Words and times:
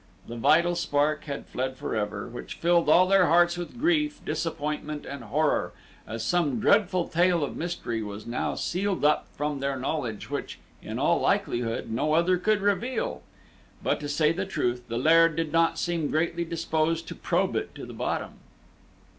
The 0.27 0.35
vital 0.35 0.73
spark 0.73 1.25
had 1.25 1.45
fled 1.45 1.77
forever, 1.77 2.27
which 2.27 2.55
filled 2.55 2.89
all 2.89 3.07
their 3.07 3.27
hearts 3.27 3.55
with 3.55 3.77
grief, 3.79 4.19
disappointment, 4.25 5.05
and 5.05 5.25
horror, 5.25 5.73
as 6.07 6.23
some 6.23 6.59
dreadful 6.59 7.07
tale 7.07 7.43
of 7.43 7.55
mystery 7.55 8.01
was 8.01 8.25
now 8.25 8.55
sealed 8.55 9.05
up 9.05 9.27
from 9.37 9.59
their 9.59 9.77
knowledge 9.77 10.31
which, 10.31 10.57
in 10.81 10.97
all 10.97 11.19
likelihood, 11.19 11.91
no 11.91 12.13
other 12.13 12.39
could 12.39 12.61
reveal. 12.61 13.21
But 13.83 13.99
to 13.99 14.09
say 14.09 14.31
the 14.31 14.47
truth, 14.47 14.87
the 14.87 14.97
Laird 14.97 15.35
did 15.35 15.51
not 15.51 15.77
seem 15.77 16.09
greatly 16.09 16.45
disposed 16.45 17.07
to 17.07 17.13
probe 17.13 17.55
it 17.55 17.75
to 17.75 17.85
the 17.85 17.93
bottom. 17.93 18.39